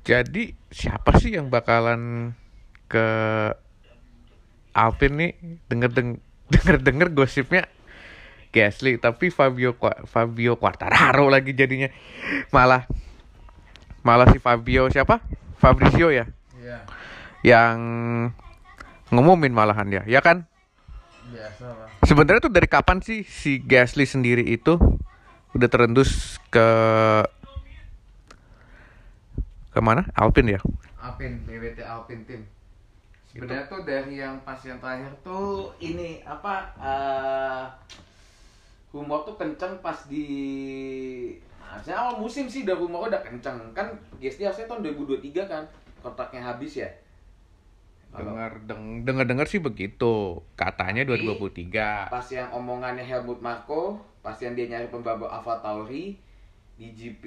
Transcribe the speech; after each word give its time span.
Jadi 0.00 0.56
siapa 0.72 1.16
sih 1.20 1.36
yang 1.36 1.52
bakalan 1.52 2.32
ke 2.88 3.06
Alpine 4.72 5.14
nih? 5.16 5.32
Denger 5.68 5.90
denger 5.92 6.16
denger 6.54 6.76
denger 6.82 7.08
gosipnya 7.14 7.64
Gasly, 8.50 8.98
tapi 8.98 9.30
Fabio 9.30 9.78
Qua- 9.78 10.02
Fabio 10.10 10.58
Quartararo 10.58 11.30
lagi 11.30 11.54
jadinya 11.54 11.86
malah 12.50 12.82
malah 14.02 14.26
si 14.34 14.42
Fabio 14.42 14.90
siapa? 14.90 15.22
Fabrizio 15.60 16.08
ya 16.10 16.26
Iya, 16.56 16.78
yang 17.44 17.78
ngumumin 19.12 19.52
malahan 19.54 19.86
ya, 19.92 20.02
ya 20.08 20.18
kan? 20.24 20.48
Sebenarnya 22.02 22.42
tuh 22.42 22.50
dari 22.50 22.66
kapan 22.66 22.98
sih 23.04 23.22
si 23.22 23.62
Gasly 23.62 24.08
sendiri 24.08 24.42
itu 24.42 24.80
udah 25.54 25.68
terendus 25.70 26.40
ke 26.50 26.66
ke 29.70 29.80
mana? 29.80 30.02
Alpine 30.14 30.58
ya? 30.58 30.60
Alpin, 31.00 31.40
BWT 31.46 31.80
Alpin 31.80 32.20
Team. 32.26 32.42
Sebenarnya 33.30 33.70
tuh 33.70 33.86
dari 33.86 34.18
yang 34.18 34.42
pas 34.42 34.58
yang 34.60 34.82
terakhir 34.82 35.14
tuh 35.22 35.70
ini 35.78 36.18
apa 36.26 36.74
eh 36.76 37.64
humor 38.90 39.22
tuh 39.22 39.38
kenceng 39.38 39.78
pas 39.78 39.94
di 40.10 40.26
nah, 41.62 41.78
sebenarnya 41.78 42.02
awal 42.02 42.14
musim 42.18 42.50
sih 42.50 42.66
udah 42.66 42.74
humor 42.74 43.06
udah 43.06 43.22
kenceng 43.22 43.70
kan 43.70 43.86
GSD 44.18 44.50
harusnya 44.50 44.66
tahun 44.66 44.82
2023 44.98 45.46
kan 45.46 45.62
kontraknya 46.02 46.42
habis 46.42 46.74
ya 46.74 46.90
Dengar 48.10 48.58
deng, 48.66 49.06
dengar 49.06 49.22
dengar 49.22 49.46
sih 49.46 49.62
begitu. 49.62 50.42
Katanya 50.58 51.06
Tapi- 51.06 51.22
2023. 51.22 52.10
pas 52.10 52.26
yang 52.26 52.50
omongannya 52.50 53.06
Helmut 53.06 53.38
Marko 53.38 54.02
pas 54.18 54.34
yang 54.42 54.58
dia 54.58 54.66
nyari 54.66 54.90
pembalap 54.90 55.30
Alfa 55.30 55.62
Tauri 55.62 56.18
di 56.74 56.86
GP 56.90 57.24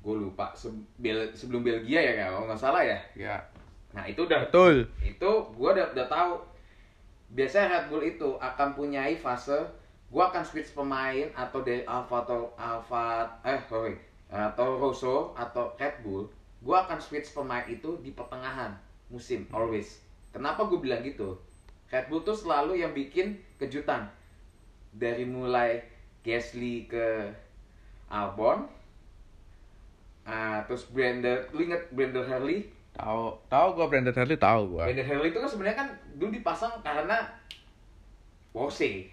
gue 0.00 0.14
lupa 0.16 0.52
se- 0.56 0.72
Bel- 0.96 1.32
sebelum 1.36 1.60
Belgia 1.60 2.00
ya 2.00 2.12
kalau 2.28 2.48
nggak 2.48 2.60
salah 2.60 2.82
ya. 2.82 2.98
Ya, 3.12 3.36
nah 3.92 4.04
itu 4.08 4.24
udah. 4.24 4.48
Betul. 4.48 4.88
itu 5.04 5.30
gue 5.52 5.70
udah, 5.70 5.86
udah 5.92 6.06
tahu. 6.08 6.32
Biasanya 7.30 7.66
Red 7.70 7.84
Bull 7.92 8.02
itu 8.02 8.28
akan 8.36 8.74
punyai 8.74 9.14
fase 9.14 9.60
gue 10.10 10.18
akan 10.18 10.42
switch 10.42 10.74
pemain 10.74 11.30
atau 11.38 11.62
dari 11.62 11.86
Alfa 11.86 12.26
atau 12.26 12.50
Alfa 12.58 13.30
eh 13.46 13.62
sorry 13.70 13.94
atau 14.26 14.74
Rosso 14.74 15.30
atau 15.38 15.70
Red 15.78 16.02
Bull 16.02 16.26
gue 16.58 16.74
akan 16.74 16.98
switch 16.98 17.30
pemain 17.30 17.62
itu 17.70 17.94
di 18.02 18.10
pertengahan 18.10 18.74
musim 19.06 19.46
always. 19.54 20.02
Kenapa 20.34 20.66
gue 20.66 20.82
bilang 20.82 21.06
gitu? 21.06 21.38
Red 21.90 22.10
Bull 22.10 22.22
tuh 22.22 22.34
selalu 22.34 22.82
yang 22.82 22.90
bikin 22.90 23.38
kejutan. 23.58 24.10
Dari 24.90 25.22
mulai 25.22 25.86
Gasly 26.26 26.90
ke 26.90 27.30
Albon 28.10 28.66
ah 30.28 30.60
terus 30.68 30.88
Brandon 30.92 31.40
lu 31.56 31.64
inget 31.64 31.82
Brandon 31.90 32.26
Harley 32.28 32.68
Tahu, 32.90 33.32
tahu 33.48 33.66
gua 33.78 33.86
Brandon 33.86 34.12
Hartley 34.12 34.36
tahu 34.36 34.76
gua. 34.76 34.84
Brandon 34.90 35.06
Harley 35.08 35.30
itu 35.32 35.38
kan 35.40 35.48
sebenarnya 35.48 35.76
kan 35.78 35.88
dulu 36.18 36.30
dipasang 36.34 36.74
karena 36.82 37.18
Porsche. 38.50 39.08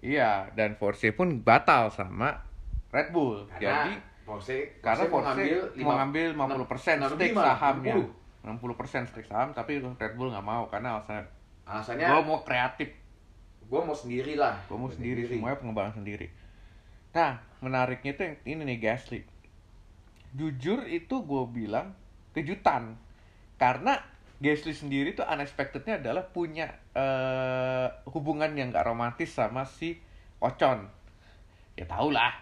Iya, 0.00 0.48
dan 0.56 0.80
Force 0.80 1.12
pun 1.12 1.44
batal 1.44 1.92
sama 1.92 2.40
Red 2.88 3.12
Bull. 3.12 3.44
Karena 3.52 3.84
Jadi 3.84 3.92
Porsche, 4.24 4.80
karena 4.80 5.04
Porsche 5.12 5.44
ngambil 5.44 5.60
mau 5.84 5.92
ngambil 6.00 6.26
50% 6.64 7.04
stake 7.14 7.36
65, 7.36 7.44
sahamnya. 7.44 7.94
60. 8.00 8.20
60% 8.40 9.10
stake 9.12 9.28
saham 9.28 9.48
tapi 9.52 9.84
Red 9.84 10.14
Bull 10.16 10.32
nggak 10.32 10.46
mau 10.46 10.64
karena 10.72 10.96
alasannya 10.96 11.28
Alasannya 11.68 12.06
gua 12.08 12.20
mau 12.24 12.38
kreatif, 12.42 12.88
gua 13.68 13.84
mau 13.84 13.94
sendiri 13.94 14.34
lah. 14.34 14.56
gua 14.66 14.80
mau 14.80 14.90
sendiri 14.90 15.28
semuanya 15.28 15.60
pengembangan 15.60 16.02
sendiri. 16.02 16.26
Nah, 17.14 17.38
menariknya 17.60 18.10
itu 18.16 18.22
yang 18.24 18.36
ini 18.48 18.62
nih 18.74 18.78
Gasly. 18.82 19.20
Jujur 20.34 20.86
itu 20.86 21.26
gue 21.26 21.44
bilang 21.50 21.94
kejutan 22.34 22.94
karena 23.58 23.98
Gasly 24.40 24.72
sendiri 24.72 25.12
tuh 25.12 25.28
unexpectednya 25.28 26.00
adalah 26.00 26.24
punya 26.24 26.72
eh, 26.96 27.88
hubungan 28.08 28.56
yang 28.56 28.72
gak 28.72 28.88
romantis 28.88 29.36
sama 29.36 29.68
si 29.68 30.00
Ocon. 30.40 30.88
Ya 31.76 31.84
tau 31.84 32.08
lah, 32.08 32.32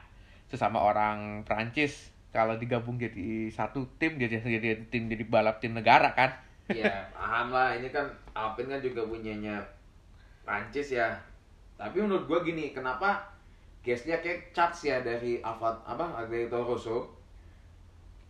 sesama 0.47 0.79
orang 0.79 1.43
Prancis 1.43 2.15
kalau 2.31 2.55
digabung 2.55 3.03
jadi 3.03 3.51
satu 3.51 3.91
tim 3.99 4.15
jadi 4.15 4.39
jadi 4.39 4.87
tim 4.87 5.11
jadi 5.11 5.27
balap 5.27 5.59
tim 5.59 5.75
negara 5.75 6.15
kan. 6.15 6.39
Iya, 6.71 7.11
paham 7.19 7.51
lah. 7.51 7.75
Ini 7.75 7.91
kan 7.91 8.07
Alpine 8.31 8.79
kan 8.79 8.81
juga 8.85 9.03
punyanya 9.03 9.59
Prancis 10.47 10.95
ya. 10.95 11.19
Tapi 11.75 11.99
menurut 11.99 12.31
gua 12.31 12.47
gini, 12.47 12.71
kenapa 12.71 13.27
Gasly 13.83 14.15
kayak 14.23 14.55
charge 14.55 14.87
ya 14.87 15.03
dari 15.03 15.43
Alfa 15.43 15.83
apa 15.83 16.23
dari 16.31 16.47
Rosso? 16.47 17.18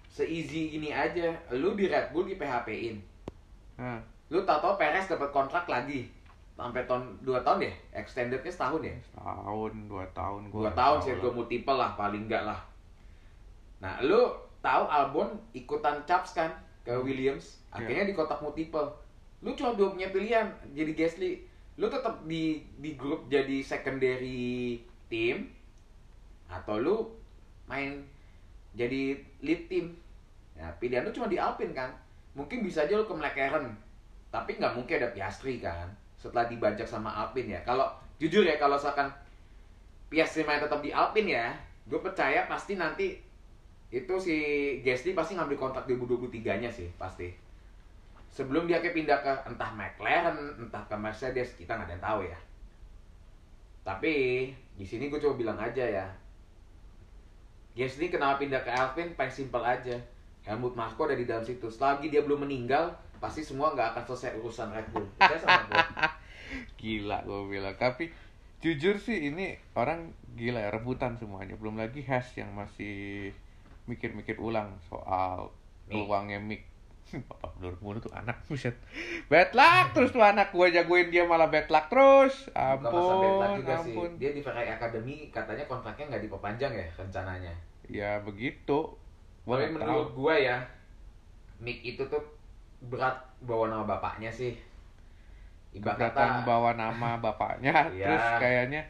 Seeasy 0.09 0.73
gini 0.73 0.91
aja, 0.91 1.37
lu 1.55 1.77
di 1.79 1.87
Red 1.87 2.11
Bull 2.11 2.27
di 2.27 2.35
PHP-in. 2.35 2.97
Nah, 3.79 4.01
Lu 4.29 4.45
tau-tau 4.45 4.77
Perez 4.77 5.09
dapat 5.09 5.33
kontrak 5.33 5.65
lagi 5.65 6.05
sampai 6.53 6.85
tahun 6.85 7.17
2 7.25 7.41
tahun 7.41 7.65
ya? 7.65 7.73
Extendednya 7.97 8.53
setahun 8.53 8.85
ya? 8.85 8.97
setahun 9.09 9.73
dua 9.89 10.05
tahun 10.13 10.53
gue 10.53 10.61
Dua 10.61 10.73
tahun 10.77 10.99
sih 11.01 11.13
gue 11.17 11.33
multiple 11.33 11.79
lah 11.81 11.97
paling 11.97 12.29
enggak 12.29 12.45
lah. 12.45 12.61
Nah, 13.81 14.03
lu 14.05 14.29
tahu 14.61 14.85
Albon 14.91 15.33
ikutan 15.57 16.05
caps 16.05 16.37
kan 16.37 16.51
ke 16.85 16.93
Williams, 16.93 17.63
akhirnya 17.73 18.05
di 18.05 18.13
kotak 18.13 18.43
multiple. 18.45 18.91
Lu 19.41 19.55
cuma 19.55 19.73
dua 19.79 19.95
punya 19.95 20.11
pilihan, 20.11 20.51
jadi 20.75 20.93
Gasly. 20.93 21.47
Lu 21.79 21.87
tetap 21.87 22.27
di 22.27 22.67
di 22.83 22.99
grup 22.99 23.31
jadi 23.31 23.63
secondary 23.63 24.83
team 25.07 25.47
atau 26.51 26.75
lu 26.83 26.97
main 27.71 28.03
jadi 28.79 29.19
lead 29.43 29.67
team. 29.67 29.91
Nah, 30.55 30.71
pilihan 30.79 31.03
lu 31.03 31.11
cuma 31.11 31.27
di 31.27 31.35
Alpine 31.35 31.75
kan. 31.75 31.91
Mungkin 32.39 32.63
bisa 32.63 32.87
aja 32.87 32.95
lu 32.95 33.03
ke 33.03 33.15
McLaren. 33.19 33.75
Tapi 34.31 34.55
nggak 34.55 34.79
mungkin 34.79 35.03
ada 35.03 35.11
Piastri 35.11 35.59
kan. 35.59 35.91
Setelah 36.15 36.47
dibajak 36.47 36.87
sama 36.87 37.11
Alpine 37.11 37.59
ya. 37.59 37.61
Kalau 37.67 37.91
jujur 38.23 38.47
ya 38.47 38.55
kalau 38.55 38.79
misalkan 38.79 39.11
Piastri 40.07 40.47
main 40.47 40.63
tetap 40.63 40.79
di 40.79 40.95
Alpine 40.95 41.31
ya, 41.35 41.47
gue 41.91 41.99
percaya 41.99 42.47
pasti 42.47 42.79
nanti 42.79 43.19
itu 43.89 44.15
si 44.21 44.37
Gasly 44.85 45.17
pasti 45.17 45.33
ngambil 45.35 45.59
kontrak 45.59 45.85
2023-nya 45.91 46.71
sih 46.71 46.89
pasti. 46.95 47.35
Sebelum 48.29 48.69
dia 48.69 48.79
kayak 48.79 48.95
pindah 48.95 49.19
ke 49.25 49.33
entah 49.49 49.73
McLaren, 49.73 50.37
entah 50.61 50.85
ke 50.85 50.95
Mercedes, 50.95 51.57
kita 51.57 51.75
nggak 51.75 51.89
ada 51.89 51.95
yang 51.97 52.05
tahu 52.05 52.21
ya. 52.29 52.39
Tapi 53.89 54.15
di 54.77 54.85
sini 54.85 55.09
gue 55.09 55.17
coba 55.17 55.35
bilang 55.41 55.59
aja 55.59 55.81
ya. 55.81 56.07
Gasly 57.79 58.11
kenapa 58.11 58.43
pindah 58.43 58.59
ke 58.67 58.75
Alpine? 58.75 59.15
Paling 59.15 59.31
simpel 59.31 59.63
aja. 59.63 59.95
Helmut 60.43 60.75
Marko 60.75 61.07
ada 61.07 61.15
di 61.15 61.23
dalam 61.23 61.47
situ. 61.47 61.71
Selagi 61.71 62.11
dia 62.11 62.27
belum 62.27 62.43
meninggal, 62.43 62.91
pasti 63.23 63.47
semua 63.47 63.71
nggak 63.71 63.95
akan 63.95 64.03
selesai 64.11 64.35
urusan 64.43 64.75
Red 64.75 64.91
Bull. 64.91 65.07
Percaya 65.15 65.39
sama 65.39 65.63
gue. 65.71 65.79
gila 66.81 67.25
gue 67.29 67.43
bilang 67.45 67.77
tapi 67.77 68.09
jujur 68.65 68.99
sih 68.99 69.31
ini 69.31 69.55
orang 69.77 70.11
gila 70.35 70.65
ya 70.65 70.71
rebutan 70.73 71.15
semuanya 71.21 71.55
belum 71.55 71.79
lagi 71.79 72.03
Has 72.07 72.33
yang 72.35 72.51
masih 72.57 73.31
mikir-mikir 73.87 74.41
ulang 74.41 74.79
soal 74.89 75.53
peluangnya 75.87 76.41
Mick 76.43 76.67
Bapak 77.29 77.57
belur 77.57 77.77
mulu 77.81 77.99
tuh 78.05 78.13
anak 78.13 78.45
buset 78.53 78.77
bad 79.33 79.57
luck 79.57 79.97
terus 79.97 80.13
tuh 80.13 80.21
anak 80.21 80.53
gue 80.53 80.67
jagoin 80.69 81.09
dia 81.09 81.25
malah 81.25 81.49
bad 81.49 81.73
luck 81.73 81.89
terus 81.89 82.53
Bukan 82.53 82.85
masa 82.85 83.15
bad 83.17 83.33
ampun 83.33 83.41
luck 83.41 83.53
juga 83.57 83.73
sih. 83.73 83.93
ampun 83.97 84.11
Dia 84.21 84.31
di 84.37 84.41
Ferrari 84.45 84.69
Academy 84.69 85.17
katanya 85.33 85.65
kontraknya 85.65 86.05
nggak 86.13 86.23
diperpanjang 86.29 86.73
ya 86.77 86.87
rencananya. 87.01 87.55
Ya 87.89 88.21
begitu. 88.27 88.79
Gua 89.47 89.57
Tapi 89.59 89.73
menurut 89.75 90.09
tahu. 90.15 90.17
gue 90.19 90.35
ya, 90.47 90.57
Mick 91.65 91.79
itu 91.83 92.03
tuh 92.13 92.23
berat 92.91 93.17
bawa 93.43 93.65
nama 93.73 93.85
bapaknya 93.93 94.31
sih. 94.31 94.53
Ibarat 95.77 95.99
kata, 96.17 96.25
bawa 96.49 96.71
nama 96.77 97.11
bapaknya. 97.25 97.75
Iya. 97.93 98.05
terus 98.09 98.25
kayaknya 98.43 98.83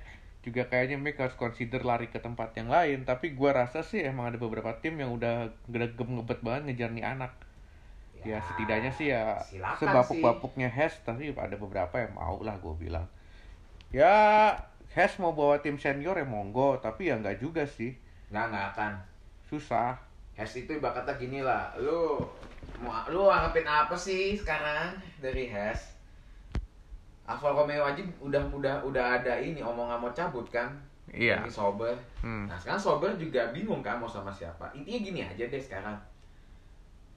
juga 0.47 0.63
kayaknya 0.71 0.97
Mick 1.05 1.17
harus 1.23 1.35
consider 1.37 1.83
lari 1.91 2.07
ke 2.15 2.19
tempat 2.23 2.55
yang 2.59 2.69
lain. 2.71 2.99
Tapi 3.11 3.27
gua 3.39 3.51
rasa 3.67 3.81
sih 3.83 4.01
emang 4.11 4.31
ada 4.35 4.39
beberapa 4.45 4.71
tim 4.83 4.95
yang 5.03 5.11
udah 5.19 5.51
gregem 5.69 6.09
ngebet 6.19 6.41
banget 6.47 6.63
ngejar 6.71 6.91
nih 6.95 7.07
anak. 7.07 7.33
Ya, 8.27 8.43
setidaknya 8.43 8.91
sih 8.99 9.15
ya 9.15 9.23
sebapuk-bapuknya 9.79 10.69
Hes 10.77 10.99
tapi 11.07 11.31
ada 11.31 11.55
beberapa 11.55 12.03
yang 12.03 12.13
mau 12.19 12.43
lah 12.43 12.59
gue 12.59 12.75
bilang. 12.75 13.07
Ya 13.95 14.15
Hes 14.95 15.17
mau 15.23 15.33
bawa 15.33 15.61
tim 15.65 15.79
senior 15.79 16.17
ya 16.19 16.27
monggo. 16.27 16.81
Tapi 16.83 17.09
ya 17.11 17.15
nggak 17.21 17.39
juga 17.45 17.65
sih 17.69 17.95
Nggak, 18.29 18.45
nggak 18.53 18.67
akan. 18.75 18.93
susah 19.49 19.97
Hes 20.37 20.55
itu 20.55 20.71
ibarat 20.77 21.03
kata 21.03 21.19
gini 21.19 21.43
lah, 21.43 21.75
lu 21.81 22.21
mau 22.79 22.95
lu 23.11 23.27
anggapin 23.27 23.67
apa 23.67 23.97
sih 23.99 24.39
sekarang 24.39 24.95
dari 25.19 25.51
Hes? 25.51 25.99
Alfa 27.27 27.51
Romeo 27.51 27.83
aja 27.83 28.01
udah 28.23 28.41
udah 28.55 28.75
udah 28.87 29.05
ada 29.19 29.35
ini 29.41 29.59
omongan 29.59 29.99
mau 29.99 30.13
cabut 30.15 30.47
kan? 30.49 30.71
iya 31.11 31.41
Ini 31.43 31.51
sober. 31.51 31.97
hmm. 32.23 32.47
Nah 32.47 32.57
sekarang 32.57 32.79
sober 32.79 33.11
juga 33.17 33.51
bingung 33.51 33.83
kan 33.83 33.99
mau 33.99 34.07
sama 34.09 34.31
siapa. 34.31 34.69
Intinya 34.77 35.01
gini 35.01 35.21
aja 35.25 35.45
deh 35.49 35.61
sekarang. 35.61 35.97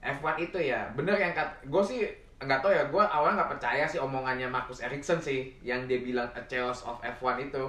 F1 0.02 0.50
itu 0.50 0.58
ya 0.58 0.90
bener 0.98 1.14
yang 1.14 1.30
kat 1.30 1.46
gue 1.62 1.82
sih 1.84 2.10
nggak 2.42 2.58
tau 2.58 2.74
ya 2.74 2.82
gue 2.90 2.98
awalnya 2.98 3.38
nggak 3.38 3.52
percaya 3.54 3.84
sih 3.86 4.02
omongannya 4.02 4.50
Marcus 4.50 4.82
Ericsson 4.82 5.22
sih 5.22 5.54
yang 5.62 5.86
dia 5.86 6.02
bilang 6.02 6.26
a 6.34 6.42
chaos 6.50 6.82
of 6.82 6.98
F1 6.98 7.38
itu 7.38 7.64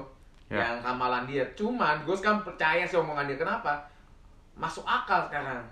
Ya. 0.51 0.59
yang 0.59 0.85
ramalan 0.85 1.25
dia 1.25 1.43
cuman 1.55 2.03
gue 2.03 2.13
sekarang 2.13 2.43
percaya 2.45 2.83
sih 2.83 2.99
omongan 2.99 3.25
dia 3.25 3.39
kenapa 3.39 3.79
masuk 4.59 4.85
akal 4.85 5.25
sekarang 5.25 5.65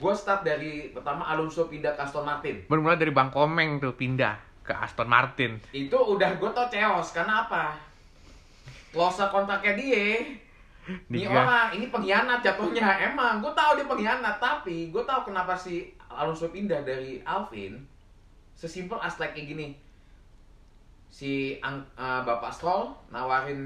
Gue 0.00 0.16
start 0.16 0.48
dari 0.48 0.88
pertama 0.96 1.28
Alonso 1.28 1.68
pindah 1.68 1.92
ke 1.92 2.00
Aston 2.00 2.24
Martin. 2.24 2.64
Bermula 2.72 2.96
dari 2.96 3.12
Bang 3.12 3.28
Komeng 3.28 3.76
tuh 3.76 3.92
pindah 3.92 4.32
ke 4.64 4.72
Aston 4.72 5.04
Martin. 5.04 5.60
Itu 5.76 6.00
udah 6.16 6.40
gue 6.40 6.50
tau 6.56 6.72
chaos. 6.72 7.12
Karena 7.12 7.44
apa? 7.44 7.76
Klausa 8.96 9.28
kontraknya 9.28 9.76
dia. 9.76 10.24
Ini 11.12 11.28
orang, 11.28 11.76
ini 11.76 11.92
pengkhianat 11.92 12.40
jatuhnya. 12.40 13.12
Emang, 13.12 13.44
gue 13.44 13.52
tahu 13.52 13.76
dia 13.76 13.84
pengkhianat. 13.84 14.40
Tapi 14.40 14.88
gue 14.88 15.04
tahu 15.04 15.28
kenapa 15.28 15.52
si 15.52 15.92
Alonso 16.08 16.48
pindah 16.48 16.80
dari 16.80 17.20
Alvin. 17.28 17.84
Sesimpel 18.56 18.96
as 19.04 19.20
like 19.20 19.36
kayak 19.36 19.52
gini. 19.52 19.76
Si 21.10 21.58
ang- 21.58 21.82
eh, 21.98 22.20
Bapak 22.22 22.54
Stroll 22.54 22.94
nawarin 23.10 23.60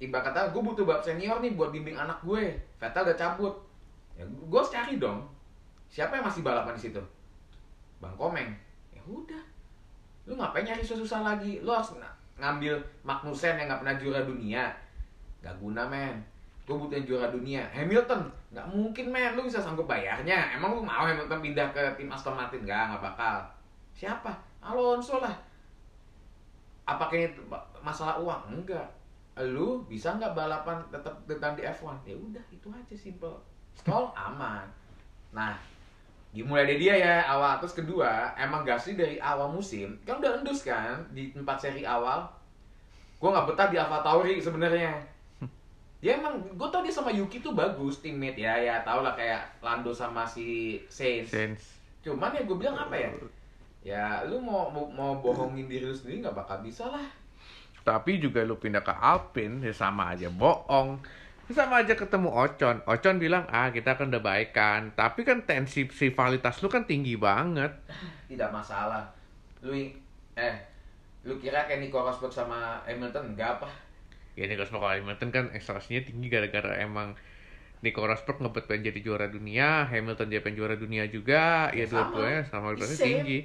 ibarat 0.00 0.32
kata 0.32 0.50
gue 0.50 0.62
butuh 0.64 0.84
bab 0.88 1.00
senior 1.04 1.38
nih 1.44 1.52
buat 1.54 1.70
bimbing 1.70 1.94
anak 1.94 2.18
gue. 2.24 2.56
Vettel 2.80 3.04
udah 3.04 3.16
cabut. 3.16 3.54
Ya, 4.16 4.24
gue 4.24 4.62
cari 4.72 4.96
dong. 4.96 5.20
Siapa 5.92 6.16
yang 6.18 6.26
masih 6.26 6.42
balapan 6.42 6.74
di 6.74 6.88
situ? 6.90 7.02
Bang 8.00 8.16
Komeng. 8.16 8.50
Ya 8.90 9.02
udah. 9.06 9.44
Lu 10.24 10.34
ngapain 10.40 10.64
nyari 10.64 10.80
susah-susah 10.80 11.20
lagi? 11.22 11.60
Lu 11.60 11.70
harus 11.70 11.94
ng- 12.00 12.18
ngambil 12.40 12.74
Magnussen 13.04 13.60
yang 13.60 13.68
nggak 13.68 13.80
pernah 13.84 13.96
juara 14.00 14.20
dunia. 14.24 14.64
Gak 15.44 15.54
guna 15.60 15.84
men. 15.84 16.16
Gue 16.64 16.80
butuh 16.80 16.96
yang 16.96 17.04
juara 17.04 17.28
dunia. 17.28 17.68
Hamilton. 17.68 18.24
Gak 18.56 18.64
mungkin 18.72 19.12
men. 19.12 19.36
Lu 19.36 19.44
bisa 19.44 19.60
sanggup 19.60 19.84
bayarnya. 19.84 20.56
Emang 20.56 20.72
lu 20.72 20.80
mau 20.80 21.04
Hamilton 21.04 21.44
pindah 21.44 21.68
ke 21.76 21.84
tim 22.00 22.08
Aston 22.08 22.32
Martin? 22.32 22.64
Gak, 22.64 22.96
gak 22.96 23.02
bakal. 23.12 23.36
Siapa? 23.92 24.32
Alonso 24.64 25.20
lah. 25.20 25.36
Apakah 26.84 27.16
ini 27.16 27.28
masalah 27.80 28.20
uang? 28.20 28.60
Enggak. 28.60 28.88
Lu 29.40 29.82
bisa 29.88 30.14
nggak 30.14 30.36
balapan 30.36 30.78
tetap 30.92 31.14
tetap 31.26 31.56
di 31.56 31.62
F1? 31.64 31.96
Ya 32.06 32.16
udah, 32.16 32.44
itu 32.52 32.68
aja 32.70 32.96
simple. 32.96 33.34
Stroll 33.74 34.12
aman. 34.28 34.68
Nah, 35.34 35.58
dimulai 36.34 36.66
dari 36.66 36.82
dia 36.82 36.94
ya 36.98 37.14
awal 37.30 37.62
terus 37.62 37.78
kedua 37.78 38.34
emang 38.34 38.66
Gasly 38.66 38.98
dari 38.98 39.22
awal 39.22 39.54
musim 39.54 39.94
kan 40.02 40.18
udah 40.18 40.42
endus 40.42 40.66
kan 40.66 40.98
di 41.14 41.30
empat 41.30 41.62
seri 41.62 41.86
awal 41.86 42.26
gue 43.22 43.30
nggak 43.30 43.54
betah 43.54 43.70
di 43.70 43.78
Alfa 43.78 44.02
Tauri 44.02 44.42
sebenarnya 44.42 44.98
dia 46.02 46.18
emang 46.18 46.36
gue 46.58 46.68
tau 46.74 46.82
dia 46.82 46.90
sama 46.90 47.14
Yuki 47.14 47.38
tuh 47.38 47.54
bagus 47.54 48.02
teammate 48.02 48.42
ya 48.42 48.58
ya 48.58 48.82
tau 48.82 49.06
lah 49.06 49.14
kayak 49.14 49.46
Lando 49.62 49.94
sama 49.94 50.26
si 50.26 50.76
Sainz 50.90 51.30
Sense. 51.30 51.78
cuman 52.02 52.34
ya 52.34 52.42
gue 52.42 52.56
bilang 52.58 52.76
apa 52.76 52.98
ya 52.98 53.14
ya 53.84 54.24
lu 54.28 54.36
mau 54.40 54.62
mau, 54.74 54.86
mau 54.98 55.12
bohongin 55.24 55.66
diri 55.70 55.84
lu 55.86 55.94
sendiri 55.94 56.24
nggak 56.24 56.36
bakal 56.40 56.58
bisa 56.66 56.84
lah 56.94 57.06
Tapi 57.84 58.16
juga 58.24 58.40
lu 58.48 58.56
pindah 58.56 58.80
ke 58.80 58.94
Alpine 58.96 59.56
ya 59.68 59.74
sama 59.76 60.16
aja 60.16 60.28
bohong. 60.32 61.04
Sama 61.52 61.84
aja 61.84 61.92
ketemu 61.92 62.32
Ocon. 62.32 62.80
Ocon 62.88 63.16
bilang, 63.20 63.44
"Ah, 63.52 63.68
kita 63.76 63.90
kan 64.00 64.08
udah 64.08 64.22
baikan." 64.24 64.80
Tapi 64.96 65.20
kan 65.28 65.44
tensi 65.44 65.84
rivalitas 65.84 66.64
lu 66.64 66.68
kan 66.72 66.88
tinggi 66.88 67.14
banget. 67.20 67.72
tidak 68.30 68.50
masalah 68.52 69.04
lu 69.64 69.72
eh 70.36 70.54
lu 71.24 71.34
kira 71.40 71.64
kayak 71.68 71.80
Nico 71.80 72.00
Rosberg 72.04 72.32
sama 72.32 72.80
Hamilton 72.84 73.32
enggak 73.32 73.60
apa 73.60 73.68
Ya 74.34 74.44
Nico 74.50 74.66
Rosberg 74.66 74.82
Hamilton 75.00 75.30
kan 75.30 75.44
ekstraksinya 75.54 76.02
tinggi 76.02 76.26
gara-gara 76.26 76.74
emang 76.82 77.14
Nico 77.84 78.02
Rosberg 78.02 78.40
ngebet 78.40 78.64
pengen 78.66 78.88
jadi 78.90 79.00
juara 79.04 79.26
dunia, 79.28 79.84
Hamilton 79.92 80.28
dia 80.32 80.40
pengen 80.40 80.56
juara 80.60 80.76
dunia 80.80 81.04
juga, 81.06 81.68
ya 81.76 81.84
Ya, 81.84 81.86
sama. 81.86 82.16
dua-duanya 82.16 82.40
sama 82.48 82.68
Same. 82.80 82.96
tinggi. 82.96 83.38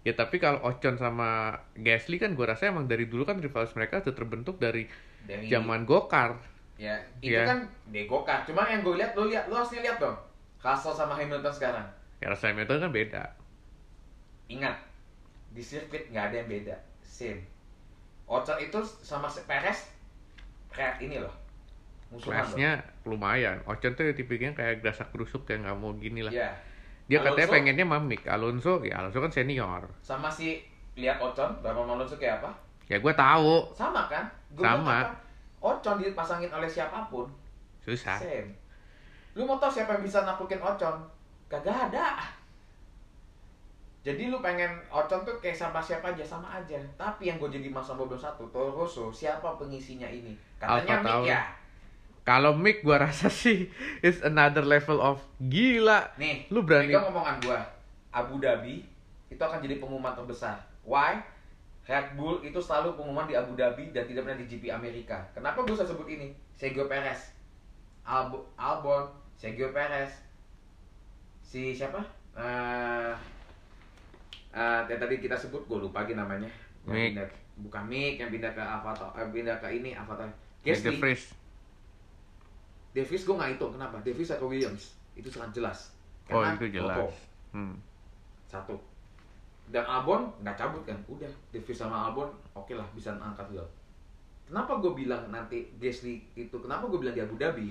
Ya 0.00 0.16
tapi 0.16 0.40
kalau 0.40 0.64
Ocon 0.64 0.96
sama 0.96 1.60
Gasly 1.76 2.16
kan 2.16 2.32
gua 2.32 2.56
rasa 2.56 2.72
emang 2.72 2.88
dari 2.88 3.04
dulu 3.04 3.28
kan 3.28 3.36
rivalitas 3.36 3.76
mereka 3.76 4.00
sudah 4.00 4.16
terbentuk 4.16 4.56
dari 4.56 4.88
dari 5.28 5.46
zaman 5.52 5.84
Gokar. 5.84 6.40
Ya, 6.80 6.96
itu 7.20 7.36
Iya. 7.36 7.44
kan 7.44 7.60
degokar. 7.92 8.40
Cuma 8.48 8.64
yang 8.64 8.80
gue 8.80 8.96
lihat, 8.96 9.12
lo 9.12 9.28
lihat, 9.28 9.52
lo 9.52 9.60
harusnya 9.60 9.84
lihat 9.84 10.00
dong. 10.00 10.16
Russell 10.64 10.96
sama 10.96 11.12
Hamilton 11.12 11.52
sekarang. 11.52 11.84
Ya 12.24 12.32
rasa 12.32 12.48
Hamilton 12.48 12.88
kan 12.88 12.92
beda. 12.92 13.24
Ingat, 14.48 14.80
di 15.52 15.60
sirkuit 15.60 16.08
nggak 16.08 16.32
ada 16.32 16.36
yang 16.40 16.48
beda. 16.48 16.76
Same. 17.04 17.44
Ocon 18.24 18.56
itu 18.64 18.80
sama 19.04 19.28
Perez, 19.28 19.92
kayak 20.72 21.04
ini 21.04 21.20
loh. 21.20 21.36
Musuhan 22.08 22.48
loh. 22.48 22.80
Lumayan. 23.04 23.60
Ocon 23.68 23.92
tuh 23.92 24.16
tipiknya 24.16 24.56
kayak 24.56 24.80
grasak 24.80 25.12
gerusuk 25.12 25.44
kayak 25.44 25.68
nggak 25.68 25.76
mau 25.76 25.92
gini 26.00 26.24
lah. 26.24 26.32
Iya. 26.32 26.50
Dia 27.10 27.18
Alonso- 27.18 27.34
katanya 27.34 27.50
pengennya 27.50 27.86
mamik. 27.90 28.22
Alonso, 28.30 28.78
ya 28.86 29.02
Alonso 29.02 29.18
kan 29.18 29.32
senior. 29.34 29.82
Sama 29.98 30.30
si 30.30 30.62
lihat 30.94 31.18
Ocon, 31.18 31.50
Bapak 31.58 31.82
Alonso 31.82 32.14
kayak 32.14 32.38
apa? 32.38 32.50
Ya 32.86 33.02
gue 33.02 33.10
tahu. 33.10 33.66
Sama 33.74 34.06
kan? 34.06 34.22
Gua 34.54 34.78
Sama. 34.78 35.10
Ocon 35.58 35.98
dipasangin 35.98 36.48
oleh 36.54 36.70
siapa 36.70 37.10
pun, 37.10 37.26
Susah. 37.82 38.14
same. 38.16 38.54
Lu 39.34 39.42
mau 39.42 39.58
tau 39.58 39.68
siapa 39.68 39.98
yang 39.98 40.06
bisa 40.06 40.22
naklukin 40.22 40.62
Ocon? 40.62 41.02
Kagak 41.50 41.90
ada. 41.90 42.22
Jadi 44.00 44.32
lu 44.32 44.40
pengen 44.40 44.70
Ocon 44.88 45.26
tuh 45.28 45.36
kayak 45.42 45.52
sama 45.52 45.76
siapa 45.82 46.16
aja 46.16 46.24
sama 46.24 46.48
aja. 46.56 46.78
Tapi 46.96 47.28
yang 47.28 47.36
gue 47.36 47.52
jadi 47.52 47.68
masalah 47.68 48.08
belum 48.08 48.16
satu, 48.16 48.48
Toro 48.48 48.72
Rosso, 48.72 49.12
siapa 49.12 49.60
pengisinya 49.60 50.08
ini? 50.08 50.32
Katanya 50.56 50.96
Alpha 50.96 51.04
Mick 51.04 51.28
ya. 51.28 51.40
Kalau 52.30 52.54
Mick 52.54 52.86
gua 52.86 53.02
rasa 53.02 53.26
sih 53.42 53.66
is 54.00 54.22
another 54.22 54.62
level 54.62 55.02
of 55.02 55.18
gila. 55.42 56.06
Nih, 56.14 56.46
Lu 56.46 56.62
berani- 56.62 56.94
pegang 56.94 57.10
omongan 57.10 57.42
gua. 57.42 57.58
Abu 58.14 58.38
Dhabi 58.38 58.86
itu 59.26 59.42
akan 59.42 59.58
jadi 59.58 59.82
pengumuman 59.82 60.14
terbesar. 60.14 60.62
Why? 60.86 61.18
Red 61.82 62.14
Bull 62.14 62.38
itu 62.40 62.62
selalu 62.62 62.94
pengumuman 62.94 63.26
di 63.26 63.34
Abu 63.34 63.58
Dhabi 63.58 63.90
dan 63.90 64.06
tidak 64.06 64.22
pernah 64.22 64.38
di 64.38 64.46
GP 64.46 64.70
Amerika. 64.70 65.26
Kenapa 65.34 65.66
gue 65.66 65.74
sebut 65.74 66.06
ini? 66.06 66.30
Sergio 66.54 66.86
Perez, 66.86 67.34
Albo, 68.06 68.46
Albon, 68.54 69.10
Sergio 69.34 69.74
Perez, 69.74 70.14
si 71.40 71.74
siapa? 71.74 71.98
Eh, 72.38 73.10
eh, 74.52 74.80
yang 74.86 75.00
tadi 75.02 75.18
kita 75.18 75.34
sebut 75.34 75.66
gue 75.66 75.78
lupa 75.80 76.06
lagi 76.06 76.14
namanya. 76.14 76.46
Yang 76.86 76.94
Mick. 76.94 77.10
pindah- 77.10 77.34
bukan 77.58 77.82
Mick 77.90 78.14
yang 78.18 78.30
pindah 78.30 78.52
ke 78.54 78.62
Avatar, 78.62 79.10
eh, 79.18 79.26
pindah 79.26 79.56
ke 79.58 79.68
ini 79.72 79.90
Avatar. 79.90 80.30
Gasly. 80.62 80.94
Davis 82.90 83.22
gue 83.22 83.34
nggak 83.34 83.56
hitung 83.56 83.72
kenapa? 83.74 83.96
Davis 84.02 84.30
atau 84.30 84.50
Williams? 84.50 84.98
Itu 85.14 85.30
sangat 85.30 85.54
jelas. 85.62 85.94
Oh 86.30 86.42
Karena 86.42 86.58
itu 86.58 86.66
jelas. 86.70 86.96
Toto, 86.98 87.08
Hmm. 87.50 87.74
satu. 88.46 88.74
Dan 89.70 89.86
Albon 89.86 90.30
nggak 90.42 90.58
cabut 90.58 90.82
kan? 90.82 90.98
Udah 91.06 91.30
Davis 91.54 91.78
sama 91.78 92.10
Albon 92.10 92.30
oke 92.54 92.74
lah 92.74 92.86
bisa 92.94 93.14
angkat 93.14 93.46
lo 93.54 93.66
kenapa 94.50 94.82
gue 94.82 94.92
bilang 94.98 95.30
nanti 95.30 95.70
Gasly 95.78 96.18
itu 96.34 96.58
kenapa 96.58 96.90
gue 96.90 96.98
bilang 96.98 97.14
di 97.14 97.22
Abu 97.22 97.38
Dhabi? 97.38 97.70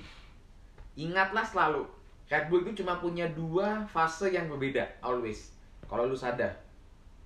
Ingatlah 0.95 1.43
selalu 1.43 1.83
Red 2.31 2.47
Bull 2.47 2.63
itu 2.63 2.83
cuma 2.83 3.03
punya 3.03 3.27
dua 3.35 3.83
fase 3.83 4.31
yang 4.31 4.47
berbeda 4.47 4.87
always. 5.03 5.51
Kalau 5.91 6.07
lu 6.07 6.15
sadar. 6.15 6.55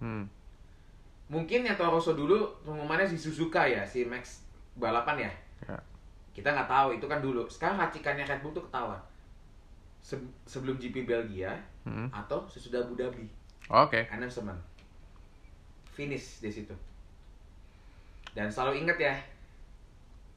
Hmm. 0.01 0.25
mungkin 1.31 1.63
yang 1.63 1.79
Toro 1.79 1.97
Rosso 1.97 2.13
dulu 2.13 2.51
pengumumannya 2.67 3.07
si 3.07 3.15
Suzuka 3.15 3.63
ya 3.63 3.87
si 3.87 4.03
Max 4.03 4.43
balapan 4.75 5.29
ya. 5.29 5.31
Ya. 5.71 5.77
Kita 6.33 6.49
nggak 6.49 6.65
tahu 6.65 6.97
itu 6.97 7.05
kan 7.05 7.21
dulu. 7.21 7.45
Sekarang 7.45 7.77
racikannya 7.77 8.25
Red 8.25 8.41
Bull 8.41 8.51
tuh 8.51 8.65
ketahuan. 8.65 8.97
Se- 10.03 10.19
sebelum 10.43 10.75
GP 10.75 11.05
Belgia 11.05 11.53
Hmm. 11.85 12.09
atau 12.09 12.43
sesudah 12.45 12.81
Abu 12.81 12.97
Dhabi. 12.97 13.23
Oke. 13.69 14.03
announcement 14.11 14.59
finish 15.87 16.41
di 16.41 16.51
situ. 16.51 16.75
Dan 18.33 18.49
selalu 18.49 18.83
inget 18.83 18.97
ya 18.99 19.15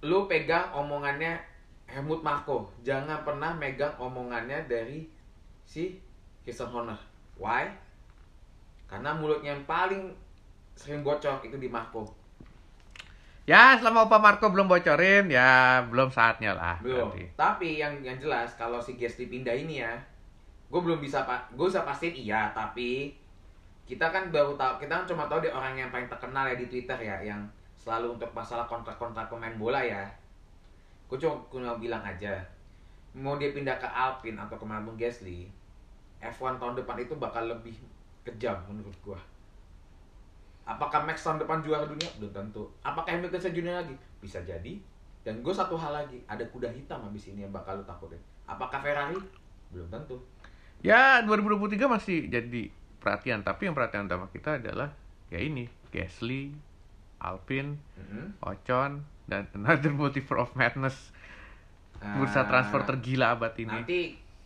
lu 0.04 0.28
pegang 0.28 0.70
omongannya 0.70 1.40
Helmut 1.86 2.20
Marko. 2.20 2.68
Jangan 2.82 3.24
pernah 3.24 3.54
megang 3.54 3.94
omongannya 3.96 4.68
dari 4.68 5.08
si 5.64 5.96
Christian 6.44 6.70
Horner. 6.70 6.98
Why? 7.34 7.66
Karena 8.86 9.16
mulutnya 9.16 9.54
yang 9.54 9.64
paling 9.64 10.12
sering 10.76 11.00
bocor 11.00 11.40
itu 11.42 11.56
di 11.56 11.66
Marco 11.66 12.04
Ya, 13.46 13.78
selama 13.78 14.10
Opa 14.10 14.18
Marco 14.18 14.50
belum 14.50 14.66
bocorin, 14.66 15.30
ya 15.30 15.78
belum 15.86 16.10
saatnya 16.10 16.50
lah. 16.50 16.82
belum 16.82 17.14
nanti. 17.14 17.30
tapi 17.38 17.78
yang 17.78 17.94
yang 18.02 18.18
jelas 18.18 18.58
kalau 18.58 18.82
si 18.82 18.98
Gasly 18.98 19.30
pindah 19.30 19.54
ini 19.54 19.86
ya 19.86 19.94
gue 20.66 20.80
belum 20.82 20.98
bisa 20.98 21.22
pak 21.22 21.54
gue 21.54 21.66
bisa 21.70 21.86
pastiin 21.86 22.26
iya 22.26 22.50
tapi 22.50 23.14
kita 23.86 24.10
kan 24.10 24.34
baru 24.34 24.58
tahu 24.58 24.82
kita 24.82 24.92
kan 24.98 25.06
cuma 25.06 25.30
tahu 25.30 25.38
dia 25.38 25.54
orang 25.54 25.78
yang 25.78 25.90
paling 25.94 26.10
terkenal 26.10 26.42
ya 26.42 26.58
di 26.58 26.66
Twitter 26.66 26.98
ya 26.98 27.22
yang 27.22 27.46
selalu 27.78 28.18
untuk 28.18 28.30
masalah 28.34 28.66
kontrak-kontrak 28.66 29.30
pemain 29.30 29.54
bola 29.54 29.78
ya 29.78 30.02
gue 31.06 31.18
cuma 31.22 31.38
cuma 31.46 31.78
bilang 31.78 32.02
aja 32.02 32.34
mau 33.14 33.38
dia 33.38 33.54
pindah 33.54 33.78
ke 33.78 33.86
Alpine 33.86 34.42
atau 34.42 34.58
ke 34.58 34.66
Bung 34.66 34.98
Gasly 34.98 35.46
F1 36.18 36.58
tahun 36.58 36.74
depan 36.74 36.98
itu 36.98 37.14
bakal 37.14 37.46
lebih 37.46 37.78
kejam 38.26 38.58
menurut 38.66 38.96
gue 39.06 39.18
apakah 40.66 41.00
Max 41.02 41.22
tahun 41.22 41.38
depan 41.38 41.62
juara 41.62 41.86
dunia? 41.86 42.10
Belum 42.18 42.30
tentu. 42.30 42.66
Apakah 42.82 43.14
Hamilton 43.14 43.40
sejunia 43.40 43.78
lagi? 43.78 43.94
Bisa 44.18 44.42
jadi. 44.42 44.76
Dan 45.22 45.40
gue 45.40 45.50
satu 45.50 45.74
hal 45.74 45.90
lagi 45.92 46.18
ada 46.26 46.42
kuda 46.46 46.68
hitam 46.68 47.00
habis 47.00 47.26
ini 47.26 47.42
yang 47.42 47.50
bakal 47.50 47.74
lu 47.74 47.84
takutin. 47.84 48.18
Apakah 48.44 48.78
Ferrari? 48.78 49.18
Belum 49.70 49.86
tentu. 49.88 50.18
Ya, 50.78 51.22
2023 51.22 51.88
masih 51.88 52.26
jadi 52.26 52.70
perhatian, 52.98 53.40
tapi 53.40 53.66
yang 53.66 53.74
perhatian 53.74 54.06
utama 54.06 54.26
kita 54.28 54.58
adalah 54.58 54.90
ya 55.26 55.38
ini, 55.38 55.66
Gasly, 55.90 56.54
Alpine, 57.18 57.78
Mhm. 57.96 58.38
Ocon, 58.38 59.02
dan 59.26 59.46
another 59.56 59.90
multiple 59.90 60.36
of 60.36 60.52
madness. 60.52 61.10
Bursa 61.96 62.44
Ah, 62.44 62.46
transfer 62.46 62.84
tergila 62.84 63.32
abad 63.32 63.56
ini. 63.56 63.72
nanti 63.72 63.98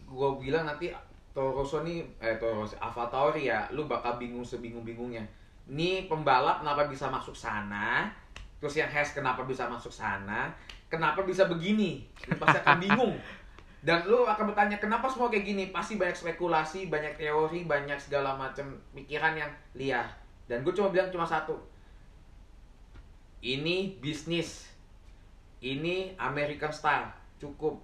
gue 0.06 0.30
bilang 0.38 0.64
nanti 0.64 0.86
Toro 1.30 1.60
Rosso 1.60 1.82
nih 1.82 1.98
eh 2.18 2.38
Toro 2.38 2.62
Rosso 2.62 2.78
Alfa 2.78 3.10
Tauri 3.10 3.46
ya 3.46 3.66
lu 3.70 3.84
bakal 3.84 4.16
bingung 4.16 4.42
sebingung-bingungnya 4.42 5.22
nih 5.70 6.10
pembalap 6.10 6.60
kenapa 6.60 6.90
bisa 6.90 7.06
masuk 7.06 7.32
sana? 7.32 8.10
Terus 8.58 8.74
yang 8.76 8.90
Hes 8.90 9.14
kenapa 9.14 9.46
bisa 9.46 9.70
masuk 9.70 9.94
sana? 9.94 10.50
Kenapa 10.90 11.22
bisa 11.22 11.46
begini? 11.46 12.02
Lu 12.26 12.34
pasti 12.36 12.58
akan 12.58 12.76
bingung. 12.84 13.14
Dan 13.80 14.04
lu 14.04 14.28
akan 14.28 14.52
bertanya 14.52 14.76
kenapa 14.76 15.08
semua 15.08 15.30
kayak 15.30 15.46
gini? 15.46 15.64
Pasti 15.70 15.96
banyak 15.96 16.12
spekulasi 16.12 16.90
banyak 16.90 17.16
teori 17.16 17.64
banyak 17.64 17.96
segala 17.96 18.34
macam 18.36 18.66
pikiran 18.92 19.38
yang 19.38 19.48
liar. 19.72 20.04
Dan 20.50 20.66
gue 20.66 20.74
cuma 20.74 20.90
bilang 20.90 21.08
cuma 21.08 21.24
satu. 21.24 21.56
Ini 23.40 23.96
bisnis. 24.02 24.68
Ini 25.64 26.18
American 26.20 26.74
style. 26.74 27.08
Cukup. 27.40 27.80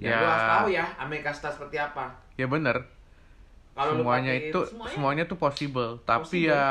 Ya, 0.00 0.10
Ya. 0.10 0.18
lu 0.18 0.26
harus 0.26 0.46
tahu 0.50 0.66
ya 0.72 0.86
American 0.98 1.34
style 1.36 1.54
seperti 1.54 1.76
apa. 1.78 2.10
Ya 2.34 2.46
bener 2.48 2.97
kalau 3.78 4.02
semuanya 4.02 4.32
pakein- 4.34 4.50
itu 4.50 4.60
semuanya, 4.90 5.22
tuh 5.24 5.38
possible. 5.38 5.90
Tapi 6.02 6.22
Possible. 6.26 6.50
ya 6.50 6.62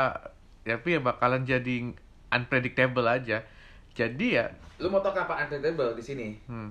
tapi 0.68 0.88
ya 0.92 1.00
bakalan 1.00 1.42
jadi 1.42 1.74
unpredictable 2.28 3.08
aja. 3.08 3.40
Jadi 3.96 4.36
ya 4.36 4.52
lu 4.78 4.92
mau 4.92 5.00
tau 5.00 5.10
kapan 5.10 5.48
unpredictable 5.48 5.96
di 5.96 6.04
sini? 6.04 6.28
Hmm, 6.46 6.70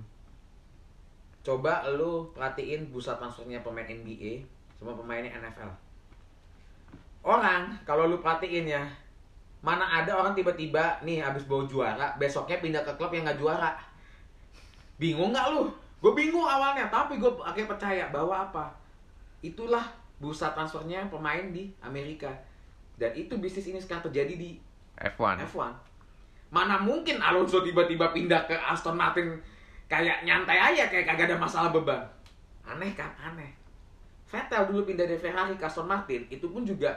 coba 1.41 1.83
lu 1.89 2.29
perhatiin 2.31 2.87
bursa 2.87 3.17
transfernya 3.17 3.59
pemain 3.59 3.83
NBA 3.83 4.45
sama 4.77 4.93
pemainnya 4.93 5.33
NFL 5.33 5.71
orang 7.25 7.75
kalau 7.83 8.07
lu 8.07 8.21
perhatiin 8.21 8.63
ya 8.63 8.83
mana 9.59 9.83
ada 9.83 10.15
orang 10.15 10.31
tiba-tiba 10.31 11.01
nih 11.01 11.19
habis 11.19 11.43
bawa 11.43 11.65
juara 11.67 12.15
besoknya 12.15 12.61
pindah 12.61 12.85
ke 12.85 12.93
klub 12.95 13.11
yang 13.11 13.25
nggak 13.25 13.41
juara. 13.41 13.73
Bingung 14.95 15.33
nggak 15.33 15.49
lu? 15.51 15.67
Gue 15.97 16.13
bingung 16.13 16.45
awalnya 16.45 16.87
tapi 16.87 17.17
gue 17.17 17.27
akhirnya 17.41 17.73
percaya 17.73 18.05
bahwa 18.07 18.47
apa? 18.47 18.69
Itulah 19.41 19.83
bursa 20.17 20.53
transfernya 20.53 21.09
pemain 21.09 21.49
di 21.53 21.73
Amerika. 21.81 22.29
Dan 22.97 23.13
itu 23.13 23.37
bisnis 23.37 23.69
ini 23.69 23.77
sekarang 23.77 24.09
terjadi 24.09 24.33
di 24.33 24.57
F1 24.97 25.45
F1 25.53 25.87
mana 26.47 26.79
mungkin 26.79 27.19
Alonso 27.19 27.59
tiba-tiba 27.59 28.15
pindah 28.15 28.47
ke 28.47 28.55
Aston 28.55 28.95
Martin 28.95 29.35
kayak 29.91 30.23
nyantai 30.23 30.59
aja 30.59 30.87
kayak 30.87 31.05
kagak 31.07 31.27
ada 31.31 31.37
masalah 31.39 31.69
beban. 31.75 32.03
Aneh 32.63 32.91
kan? 32.95 33.11
Aneh. 33.19 33.51
Vettel 34.27 34.67
dulu 34.67 34.83
pindah 34.83 35.07
dari 35.07 35.19
Ferrari 35.19 35.55
ke 35.55 35.67
Aston 35.67 35.87
Martin 35.87 36.27
itu 36.27 36.47
pun 36.47 36.63
juga 36.63 36.91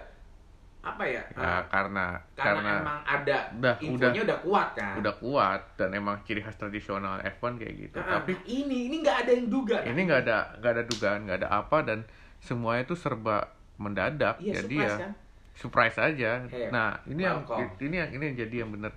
apa 0.80 1.04
ya, 1.04 1.20
ya 1.36 1.60
eh, 1.60 1.62
karena 1.68 2.16
karena, 2.32 2.56
karena 2.56 2.72
emang 2.80 3.00
ada 3.04 3.38
udah 3.52 3.74
infonya 3.84 4.22
udah, 4.24 4.38
kuat 4.40 4.68
kan. 4.72 4.94
udah 4.96 5.14
kuat 5.20 5.60
dan 5.76 5.92
emang 5.92 6.16
ciri 6.24 6.40
khas 6.40 6.56
tradisional 6.56 7.20
F1 7.20 7.60
kayak 7.60 7.74
gitu. 7.84 7.96
Nah, 8.00 8.16
tapi 8.16 8.32
nah, 8.32 8.48
ini 8.48 8.88
ini 8.88 8.96
nggak 9.04 9.16
ada 9.28 9.30
yang 9.36 9.48
duga 9.52 9.84
ini 9.84 10.00
nggak 10.08 10.20
ada 10.24 10.56
nggak 10.56 10.72
ada 10.72 10.82
dugaan 10.88 11.20
nggak 11.28 11.38
ada 11.44 11.48
apa 11.52 11.78
dan 11.84 11.98
semuanya 12.44 12.88
itu 12.88 12.96
serba 12.96 13.52
mendadak. 13.80 14.40
Iya 14.40 14.64
jadi 14.64 14.76
surprise 14.76 14.90
ya 14.90 14.96
kan? 15.00 15.12
surprise 15.56 15.96
aja. 15.96 16.30
Hey, 16.48 16.68
nah 16.72 17.00
ini 17.08 17.22
yang 17.24 17.44
ini 17.80 17.96
yang 17.96 18.10
ini 18.16 18.22
yang 18.32 18.36
jadi 18.36 18.54
yang 18.66 18.70
bener. 18.72 18.92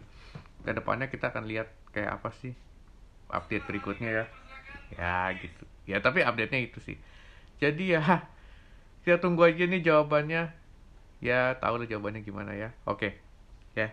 Ke 0.64 0.72
depannya 0.72 1.08
kita 1.12 1.32
akan 1.32 1.44
lihat 1.48 1.68
kayak 1.92 2.20
apa 2.20 2.30
sih 2.40 2.56
update 3.32 3.68
berikutnya 3.68 4.10
ya. 4.10 4.26
Ya 4.96 5.18
gitu. 5.38 5.64
Ya 5.88 6.00
tapi 6.00 6.24
update 6.24 6.52
nya 6.52 6.60
itu 6.64 6.80
sih. 6.80 6.98
Jadi 7.60 7.96
ya 8.00 8.28
kita 9.04 9.20
tunggu 9.20 9.44
aja 9.48 9.68
nih 9.68 9.84
jawabannya. 9.84 10.52
Ya 11.24 11.56
tahu 11.60 11.84
lah 11.84 11.88
jawabannya 11.88 12.24
gimana 12.24 12.56
ya. 12.56 12.72
Oke. 12.88 13.20
Ya 13.76 13.92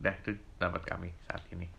udah 0.00 0.12
itu 0.12 0.36
dapat 0.60 0.84
kami 0.84 1.08
saat 1.24 1.40
ini 1.52 1.75